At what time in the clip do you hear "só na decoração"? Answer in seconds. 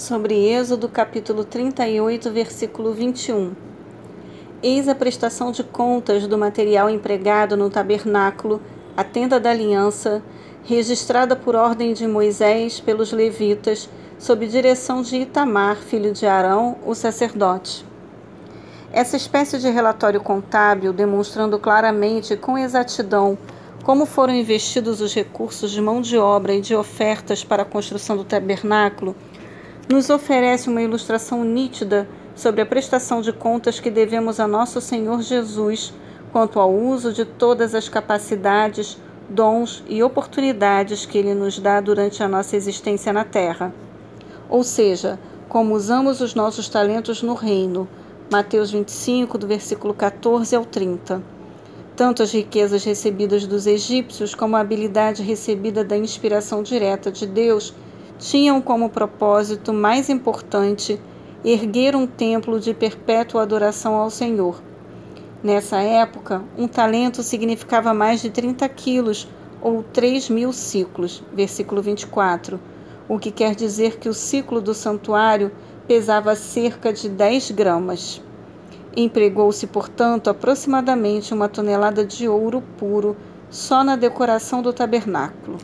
83.48-84.60